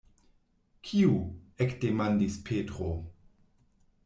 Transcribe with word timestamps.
Kiu? 0.87 1.11
ekdemandis 1.67 2.41
Petro. 2.49 2.93